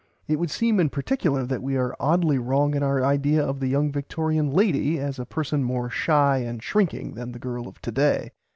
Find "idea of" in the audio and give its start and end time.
3.05-3.59